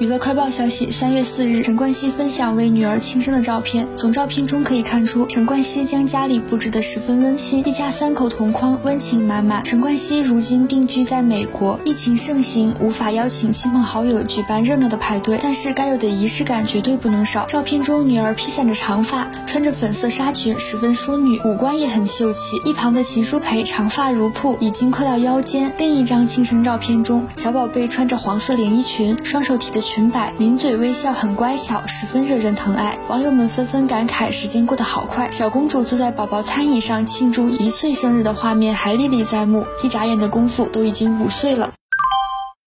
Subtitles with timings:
[0.00, 3.88] 娱乐快报消息：三月四日，陈冠希分享为女儿庆生的照片。
[3.96, 9.64] 从照片中可以看出，陈冠希将家里布置得十分温馨，一家三口同框，温情满满。
[9.64, 17.44] 陈冠希如今定居在美国，疫情盛行，无法邀请亲朋好友举办热闹的派对，但是该有的仪式感绝对不能少。
[17.46, 22.56] 照片中，女儿披散着长发，穿着粉色纱裙，十分淑女，五官也很秀气。
[22.64, 25.74] 一旁的秦舒培长发如瀑，已经快到腰间。
[25.76, 29.82] 另一张庆生照片中，小宝贝穿着黄色连衣裙，双手提着。
[29.88, 32.94] 裙摆抿嘴微笑，很乖巧，十分惹人疼爱。
[33.08, 35.30] 网友们纷纷感慨，时间过得好快。
[35.30, 41.72] 小公主坐在宝宝餐椅上庆祝一岁生日的画面还历历在目，一眨眼的功夫都已经五岁了。